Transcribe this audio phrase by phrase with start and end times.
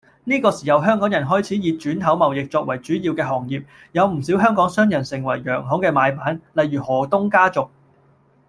[0.23, 7.69] 呢個時候香港人開始以轉口貿易作為主要嘅行業，有唔少香港商人成為洋行嘅買辦，例如何東家族